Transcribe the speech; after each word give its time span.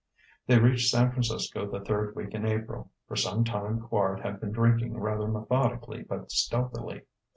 They 0.47 0.57
reached 0.57 0.89
San 0.89 1.11
Francisco 1.11 1.69
the 1.69 1.79
third 1.85 2.15
week 2.15 2.33
in 2.33 2.43
April. 2.43 2.89
For 3.07 3.15
some 3.15 3.43
time 3.43 3.81
Quard 3.81 4.21
had 4.23 4.39
been 4.39 4.51
drinking 4.51 4.97
rather 4.97 5.27
methodically 5.27 6.01
but 6.01 6.31
stealthily. 6.31 7.05